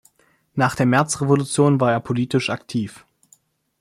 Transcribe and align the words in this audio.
Nach 0.55 0.75
der 0.75 0.87
Märzrevolution 0.87 1.79
war 1.79 1.91
er 1.91 1.99
politisch 1.99 2.49
aktiv. 2.49 3.05